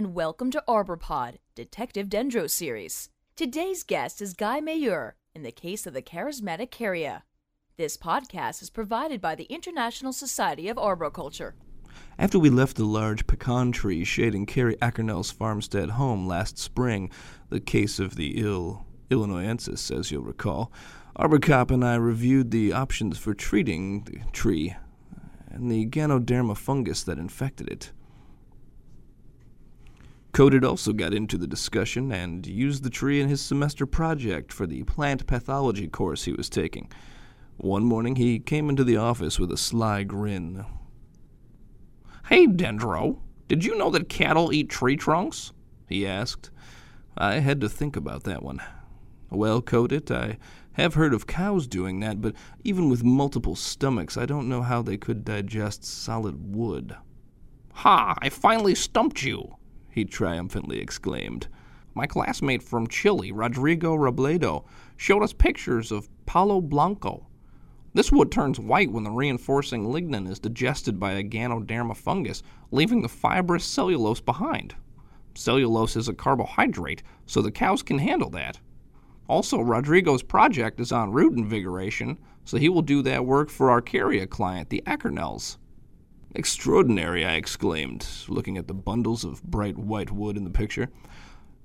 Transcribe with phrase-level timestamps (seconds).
[0.00, 3.10] and welcome to ArborPod, Detective Dendro series.
[3.36, 7.24] Today's guest is Guy Meilleur in the case of the charismatic Carya.
[7.76, 11.54] This podcast is provided by the International Society of Arboriculture.
[12.18, 17.10] After we left the large pecan tree shading Carrie Ackurnel's farmstead home last spring,
[17.50, 20.72] the case of the ill Illinoinensis, as you'll recall,
[21.18, 24.74] Arborcop and I reviewed the options for treating the tree
[25.50, 27.92] and the Ganoderma fungus that infected it.
[30.32, 34.66] Codit also got into the discussion and used the tree in his semester project for
[34.66, 36.90] the plant pathology course he was taking.
[37.56, 40.64] One morning he came into the office with a sly grin.
[42.26, 45.52] Hey, Dendro, did you know that cattle eat tree trunks?
[45.88, 46.50] he asked.
[47.18, 48.62] I had to think about that one.
[49.30, 50.38] Well, Codit, I
[50.72, 54.80] have heard of cows doing that, but even with multiple stomachs, I don't know how
[54.80, 56.96] they could digest solid wood.
[57.74, 58.14] Ha!
[58.22, 59.56] I finally stumped you,
[59.90, 61.48] he triumphantly exclaimed.
[61.94, 64.64] My classmate from Chile, Rodrigo Robledo,
[64.96, 67.26] showed us pictures of palo blanco.
[67.92, 73.02] This wood turns white when the reinforcing lignin is digested by a Ganoderma fungus, leaving
[73.02, 74.76] the fibrous cellulose behind.
[75.34, 78.60] Cellulose is a carbohydrate, so the cows can handle that.
[79.26, 83.80] Also, Rodrigo's project is on root invigoration, so he will do that work for our
[83.80, 85.56] Carya client, the Ackurnels.
[86.32, 90.88] Extraordinary, I exclaimed, looking at the bundles of bright white wood in the picture.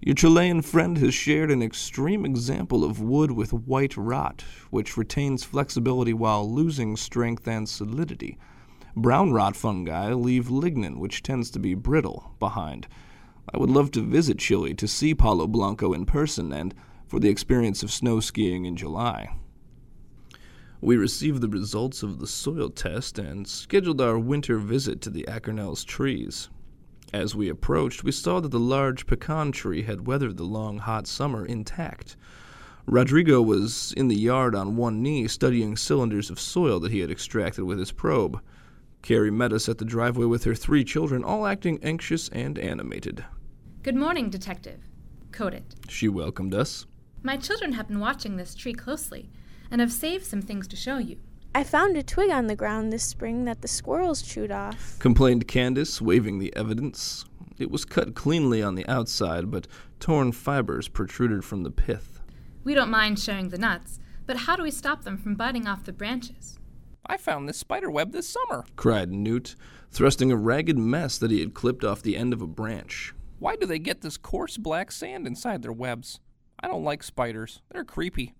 [0.00, 5.44] Your Chilean friend has shared an extreme example of wood with white rot, which retains
[5.44, 8.38] flexibility while losing strength and solidity.
[8.96, 12.88] Brown rot fungi leave lignin, which tends to be brittle, behind.
[13.52, 16.74] I would love to visit Chile to see Palo Blanco in person and
[17.06, 19.28] for the experience of snow skiing in July.
[20.84, 25.24] We received the results of the soil test and scheduled our winter visit to the
[25.26, 26.50] Ackurnel's trees.
[27.10, 31.06] As we approached, we saw that the large pecan tree had weathered the long, hot
[31.06, 32.18] summer intact.
[32.84, 37.10] Rodrigo was in the yard on one knee studying cylinders of soil that he had
[37.10, 38.42] extracted with his probe.
[39.00, 43.24] Carrie met us at the driveway with her three children, all acting anxious and animated.
[43.82, 44.80] Good morning, Detective.
[45.30, 45.64] Codit.
[45.88, 46.84] She welcomed us.
[47.22, 49.30] My children have been watching this tree closely
[49.74, 51.16] and I've saved some things to show you.
[51.52, 55.48] I found a twig on the ground this spring that the squirrels chewed off, complained
[55.48, 57.24] Candace, waving the evidence.
[57.58, 59.66] It was cut cleanly on the outside, but
[59.98, 62.20] torn fibers protruded from the pith.
[62.62, 65.82] We don't mind showing the nuts, but how do we stop them from biting off
[65.82, 66.56] the branches?
[67.04, 69.56] I found this spider web this summer, cried Newt,
[69.90, 73.12] thrusting a ragged mess that he had clipped off the end of a branch.
[73.40, 76.20] Why do they get this coarse black sand inside their webs?
[76.60, 77.60] I don't like spiders.
[77.72, 78.34] They're creepy.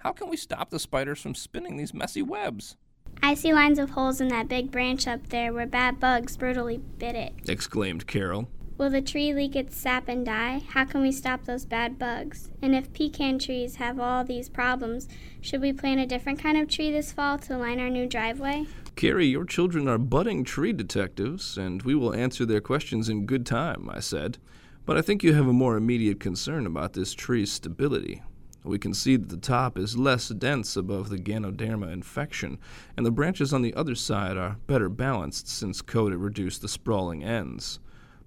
[0.00, 2.76] How can we stop the spiders from spinning these messy webs?
[3.22, 6.78] I see lines of holes in that big branch up there where bad bugs brutally
[6.78, 8.48] bit it, exclaimed Carol.
[8.78, 10.62] Will the tree leak its sap and die?
[10.70, 12.48] How can we stop those bad bugs?
[12.62, 15.06] And if pecan trees have all these problems,
[15.42, 18.64] should we plant a different kind of tree this fall to line our new driveway?
[18.96, 23.44] Carrie, your children are budding tree detectives, and we will answer their questions in good
[23.44, 24.38] time, I said.
[24.86, 28.22] But I think you have a more immediate concern about this tree's stability.
[28.62, 32.58] We can see that the top is less dense above the Ganoderma infection,
[32.96, 37.24] and the branches on the other side are better balanced since Codit reduced the sprawling
[37.24, 37.80] ends.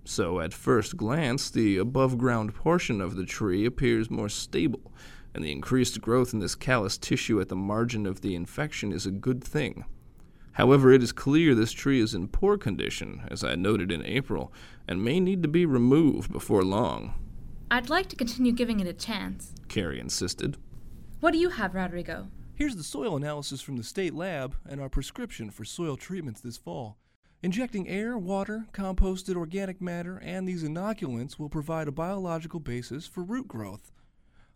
[0.06, 4.92] So, at first glance, the above ground portion of the tree appears more stable,
[5.36, 9.06] and the increased growth in this callus tissue at the margin of the infection is
[9.06, 9.86] a good thing.
[10.54, 14.52] However, it is clear this tree is in poor condition, as I noted in April,
[14.88, 17.14] and may need to be removed before long.
[17.73, 20.57] I'd like to continue giving it a chance, Carrie insisted.
[21.22, 22.28] What do you have, Rodrigo?
[22.53, 26.56] Here's the soil analysis from the state lab and our prescription for soil treatments this
[26.56, 27.00] fall.
[27.41, 33.23] Injecting air, water, composted organic matter, and these inoculants will provide a biological basis for
[33.23, 33.91] root growth.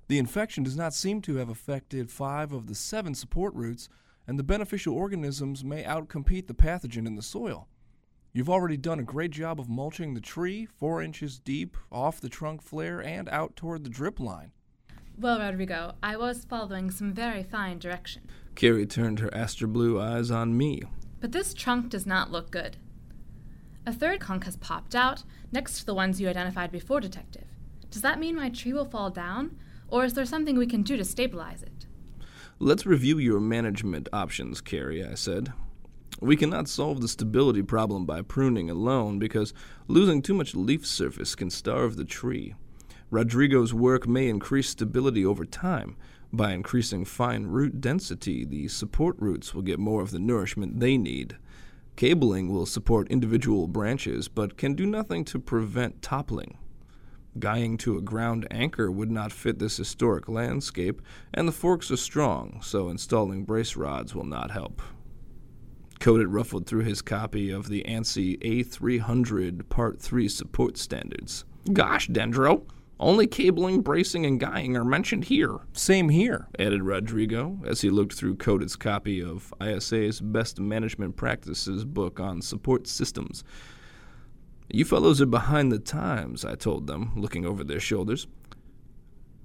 [0.10, 3.90] The infection does not seem to have affected five of the seven support roots,
[4.28, 7.68] and the beneficial organisms may outcompete the pathogen in the soil.
[8.38, 12.30] You've already done a great job of mulching the tree, four inches deep, off the
[12.30, 14.52] trunk flare, and out toward the drip line.
[15.18, 18.30] Well, Rodrigo, I was following some very fine direction.
[18.54, 20.84] Carrie turned her aster blue eyes on me.
[21.20, 22.78] But this trunk does not look good.
[23.88, 27.48] A third conch has popped out, next to the ones you identified before, Detective.
[27.90, 29.58] Does that mean my tree will fall down,
[29.88, 31.88] or is there something we can do to stabilize it?
[32.60, 35.54] Let's review your management options, Carrie, I said.
[36.20, 39.54] We cannot solve the stability problem by pruning alone because
[39.88, 42.56] losing too much leaf surface can starve the tree.
[43.12, 45.96] Rodrigo's work may increase stability over time.
[46.34, 50.98] By increasing fine root density, the support roots will get more of the nourishment they
[50.98, 51.38] need.
[51.96, 56.58] Cabling will support individual branches, but can do nothing to prevent toppling.
[57.40, 61.02] Guying to a ground anchor would not fit this historic landscape,
[61.34, 64.82] and the forks are strong, so installing brace rods will not help.
[66.00, 71.46] Codit ruffled through his copy of the ANSI A300 Part 3 support standards.
[71.74, 72.64] Gosh, Dendro,
[73.00, 75.60] only cabling, bracing, and guying are mentioned here.
[75.74, 81.86] Same here, added Rodrigo as he looked through Codit's copy of ISA's Best Management Practices
[81.86, 83.44] book on support systems.
[84.70, 88.28] You fellows are behind the times, I told them, looking over their shoulders.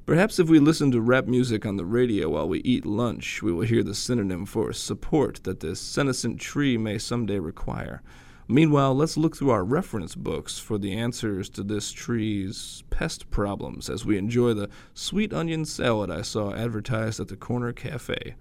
[0.05, 3.53] Perhaps if we listen to rap music on the radio while we eat lunch, we
[3.53, 8.03] will hear the synonym for support that this senescent tree may someday require.
[8.49, 13.89] Meanwhile, let's look through our reference books for the answers to this tree's pest problems
[13.89, 18.35] as we enjoy the sweet onion salad I saw advertised at the corner cafe.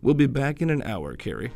[0.00, 1.50] We'll be back in an hour, Carrie.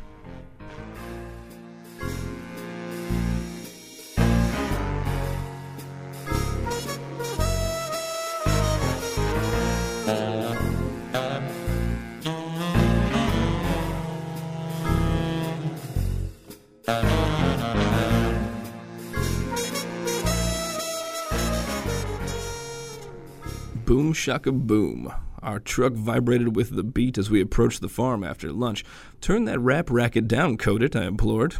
[23.95, 25.09] Boom shaka boom.
[25.41, 28.83] Our truck vibrated with the beat as we approached the farm after lunch.
[29.21, 31.55] Turn that rap racket down, Codit, I implored.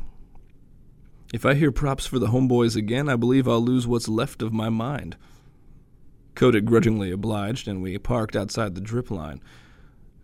[1.33, 4.51] If I hear props for the homeboys again, I believe I'll lose what's left of
[4.51, 5.15] my mind.
[6.35, 9.41] Codit grudgingly obliged, and we parked outside the drip line.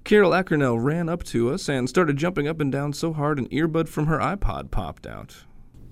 [0.03, 3.47] Carol Ackurnel ran up to us and started jumping up and down so hard an
[3.47, 5.45] earbud from her iPod popped out.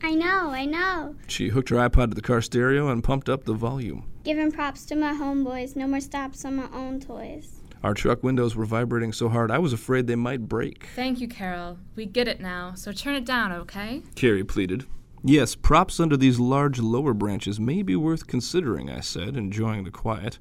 [0.03, 1.15] I know, I know.
[1.27, 4.09] She hooked her iPod to the car stereo and pumped up the volume.
[4.29, 5.75] Giving props to my homeboys.
[5.75, 7.61] No more stops on my own toys.
[7.81, 10.85] Our truck windows were vibrating so hard I was afraid they might break.
[10.95, 11.79] Thank you, Carol.
[11.95, 14.03] We get it now, so turn it down, okay?
[14.13, 14.85] Carrie pleaded.
[15.23, 19.89] Yes, props under these large lower branches may be worth considering, I said, enjoying the
[19.89, 20.37] quiet.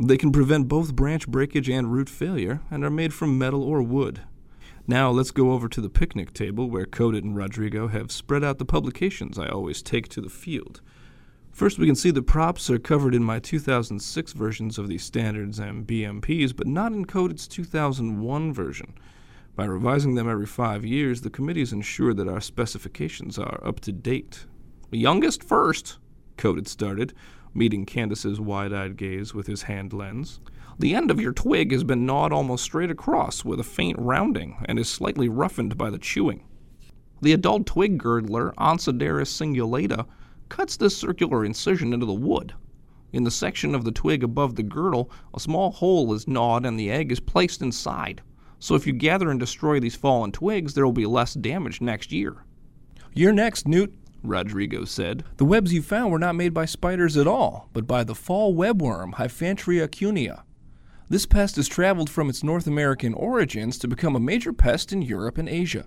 [0.00, 3.82] They can prevent both branch breakage and root failure, and are made from metal or
[3.82, 4.22] wood.
[4.88, 8.58] Now let's go over to the picnic table where Codit and Rodrigo have spread out
[8.58, 10.80] the publications I always take to the field.
[11.52, 15.58] First, we can see the props are covered in my 2006 versions of the standards
[15.58, 18.94] and BMPs, but not in Codit's 2001 version.
[19.56, 23.92] By revising them every five years, the committees ensure that our specifications are up to
[23.92, 24.46] date.
[24.92, 25.98] Youngest first,
[26.36, 27.12] Codit started,
[27.52, 30.38] meeting Candace's wide eyed gaze with his hand lens.
[30.78, 34.64] The end of your twig has been gnawed almost straight across with a faint rounding
[34.66, 36.44] and is slightly roughened by the chewing.
[37.20, 40.06] The adult twig girdler, Oncideres cingulata,
[40.48, 42.54] cuts this circular incision into the wood.
[43.12, 46.78] In the section of the twig above the girdle, a small hole is gnawed and
[46.78, 48.22] the egg is placed inside.
[48.58, 52.12] So if you gather and destroy these fallen twigs, there will be less damage next
[52.12, 52.44] year.
[53.14, 55.24] You're next, Newt, Rodrigo said.
[55.36, 58.54] The webs you found were not made by spiders at all, but by the fall
[58.54, 60.42] webworm, Hyphantria cunea.
[61.08, 65.00] This pest has traveled from its North American origins to become a major pest in
[65.00, 65.86] Europe and Asia.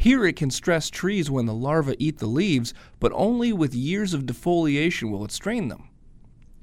[0.00, 4.14] Here it can stress trees when the larvae eat the leaves, but only with years
[4.14, 5.88] of defoliation will it strain them.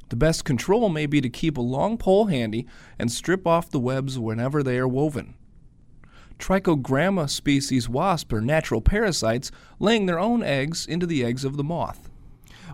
[0.07, 2.65] The best control may be to keep a long pole handy
[2.97, 5.33] and strip off the webs whenever they are woven.
[6.39, 11.63] Trichogramma species wasps are natural parasites, laying their own eggs into the eggs of the
[11.63, 12.09] moth.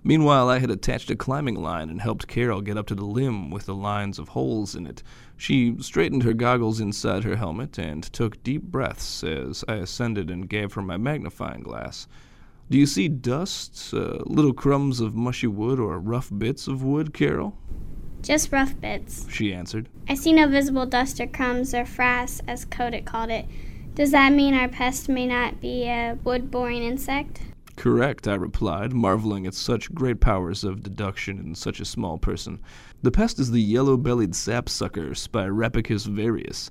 [0.03, 3.51] Meanwhile, I had attached a climbing line and helped Carol get up to the limb
[3.51, 5.03] with the lines of holes in it.
[5.37, 10.49] She straightened her goggles inside her helmet and took deep breaths as I ascended and
[10.49, 12.07] gave her my magnifying glass.
[12.71, 17.13] Do you see dust, uh, little crumbs of mushy wood, or rough bits of wood,
[17.13, 17.55] Carol?
[18.21, 19.89] Just rough bits, she answered.
[20.07, 23.45] I see no visible dust or crumbs or frass, as Codit called it.
[23.93, 27.41] Does that mean our pest may not be a wood boring insect?
[27.81, 32.61] Correct, I replied, marveling at such great powers of deduction in such a small person.
[33.01, 36.69] The pest is the yellow bellied sapsucker, Sphyrapicus varius.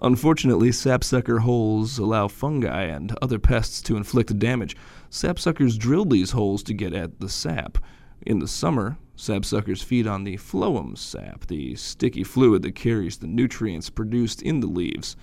[0.00, 4.74] Unfortunately, sapsucker holes allow fungi and other pests to inflict damage.
[5.10, 7.76] Sapsuckers drill these holes to get at the sap.
[8.22, 13.26] In the summer, sapsuckers feed on the phloem sap, the sticky fluid that carries the
[13.26, 15.16] nutrients produced in the leaves.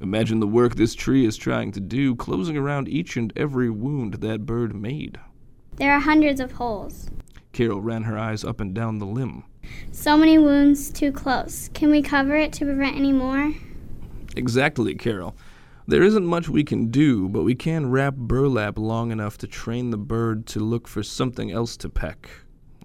[0.00, 4.14] Imagine the work this tree is trying to do, closing around each and every wound
[4.14, 5.18] that bird made.
[5.74, 7.10] There are hundreds of holes.
[7.52, 9.44] Carol ran her eyes up and down the limb.
[9.90, 11.68] So many wounds too close.
[11.74, 13.52] Can we cover it to prevent any more?
[14.36, 15.34] Exactly, Carol.
[15.88, 19.90] There isn't much we can do, but we can wrap burlap long enough to train
[19.90, 22.28] the bird to look for something else to peck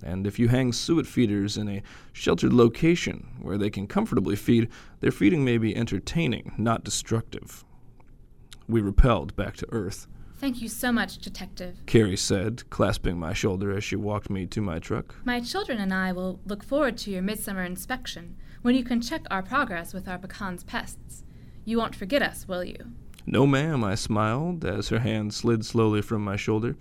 [0.06, 4.70] and if you hang suet feeders in a sheltered location where they can comfortably feed,
[5.00, 7.64] their feeding may be entertaining, not destructive.
[8.68, 10.08] We repelled back to Earth.
[10.36, 11.78] Thank you so much, Detective.
[11.86, 15.16] Carrie said, clasping my shoulder as she walked me to my truck.
[15.24, 19.22] My children and I will look forward to your midsummer inspection when you can check
[19.32, 21.24] our progress with our pecan's pests.
[21.64, 22.76] You won't forget us, will you?
[23.26, 26.76] No, ma'am, I smiled as her hand slid slowly from my shoulder.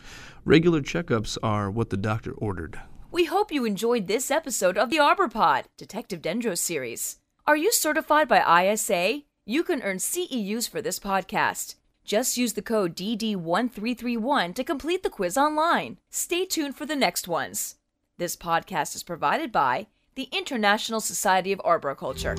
[0.44, 2.80] Regular checkups are what the doctor ordered.
[3.12, 7.18] We hope you enjoyed this episode of the ArborPod Detective Dendro series.
[7.46, 9.20] Are you certified by ISA?
[9.44, 11.74] You can earn CEUs for this podcast.
[12.06, 15.98] Just use the code DD1331 to complete the quiz online.
[16.08, 17.76] Stay tuned for the next ones.
[18.16, 22.36] This podcast is provided by the International Society of Arboriculture.